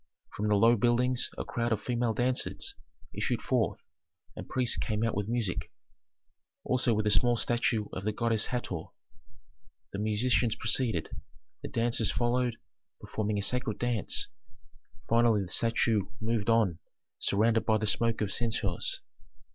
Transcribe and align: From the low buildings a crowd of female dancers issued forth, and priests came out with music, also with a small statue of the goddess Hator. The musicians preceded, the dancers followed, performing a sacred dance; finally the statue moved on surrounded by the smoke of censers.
From 0.35 0.47
the 0.47 0.55
low 0.55 0.75
buildings 0.75 1.29
a 1.37 1.45
crowd 1.45 1.71
of 1.71 1.79
female 1.79 2.15
dancers 2.15 2.73
issued 3.13 3.39
forth, 3.39 3.85
and 4.35 4.49
priests 4.49 4.75
came 4.75 5.03
out 5.03 5.13
with 5.13 5.27
music, 5.29 5.71
also 6.63 6.95
with 6.95 7.05
a 7.05 7.11
small 7.11 7.37
statue 7.37 7.85
of 7.93 8.03
the 8.03 8.11
goddess 8.11 8.47
Hator. 8.47 8.85
The 9.93 9.99
musicians 9.99 10.55
preceded, 10.55 11.09
the 11.61 11.67
dancers 11.67 12.11
followed, 12.11 12.55
performing 12.99 13.37
a 13.37 13.43
sacred 13.43 13.77
dance; 13.77 14.27
finally 15.07 15.43
the 15.43 15.51
statue 15.51 16.07
moved 16.19 16.49
on 16.49 16.79
surrounded 17.19 17.67
by 17.67 17.77
the 17.77 17.85
smoke 17.85 18.21
of 18.21 18.33
censers. 18.33 19.01